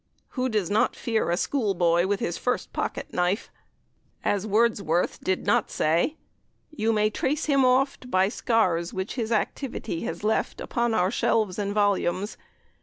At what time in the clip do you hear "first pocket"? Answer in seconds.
2.35-3.13